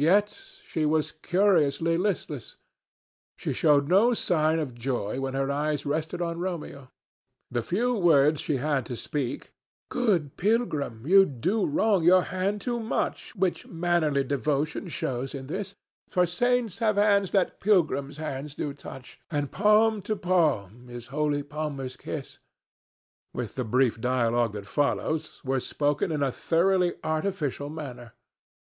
Yet 0.00 0.30
she 0.64 0.86
was 0.86 1.12
curiously 1.12 1.98
listless. 1.98 2.56
She 3.36 3.52
showed 3.52 3.86
no 3.86 4.14
sign 4.14 4.58
of 4.58 4.74
joy 4.74 5.20
when 5.20 5.34
her 5.34 5.50
eyes 5.50 5.84
rested 5.84 6.22
on 6.22 6.38
Romeo. 6.40 6.88
The 7.50 7.60
few 7.60 7.94
words 7.94 8.40
she 8.40 8.56
had 8.56 8.86
to 8.86 8.96
speak— 8.96 9.52
Good 9.90 10.38
pilgrim, 10.38 11.06
you 11.06 11.26
do 11.26 11.66
wrong 11.66 12.02
your 12.02 12.22
hand 12.22 12.62
too 12.62 12.80
much, 12.80 13.36
Which 13.36 13.66
mannerly 13.66 14.24
devotion 14.24 14.88
shows 14.88 15.34
in 15.34 15.48
this; 15.48 15.74
For 16.08 16.24
saints 16.24 16.78
have 16.78 16.96
hands 16.96 17.32
that 17.32 17.60
pilgrims' 17.60 18.16
hands 18.16 18.54
do 18.54 18.72
touch, 18.72 19.20
And 19.30 19.52
palm 19.52 20.00
to 20.00 20.16
palm 20.16 20.88
is 20.88 21.08
holy 21.08 21.42
palmers' 21.42 21.98
kiss— 21.98 22.38
with 23.34 23.54
the 23.54 23.64
brief 23.64 24.00
dialogue 24.00 24.54
that 24.54 24.64
follows, 24.66 25.42
were 25.44 25.60
spoken 25.60 26.10
in 26.10 26.22
a 26.22 26.32
thoroughly 26.32 26.94
artificial 27.04 27.68
manner. 27.68 28.14